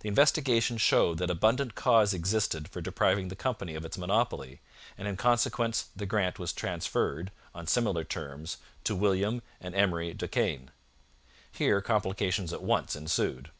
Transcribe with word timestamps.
The 0.00 0.10
investigation 0.10 0.76
showed 0.76 1.16
that 1.16 1.30
abundant 1.30 1.74
cause 1.74 2.12
existed 2.12 2.68
for 2.68 2.82
depriving 2.82 3.28
the 3.28 3.34
company 3.34 3.74
of 3.74 3.82
its 3.86 3.96
monopoly, 3.96 4.60
and 4.98 5.08
in 5.08 5.16
consequence 5.16 5.86
the 5.96 6.04
grant 6.04 6.38
was 6.38 6.52
transferred, 6.52 7.32
on 7.54 7.66
similar 7.66 8.04
terms, 8.04 8.58
to 8.84 8.94
William 8.94 9.40
and 9.58 9.74
Emery 9.74 10.12
de 10.12 10.28
Caen. 10.28 10.70
Here 11.50 11.80
complications 11.80 12.52
at 12.52 12.62
once 12.62 12.94
ensued. 12.94 13.50